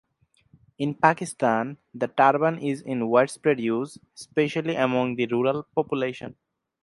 [0.79, 6.35] In Pakistan, the turban is in widespread use, especially among the rural population.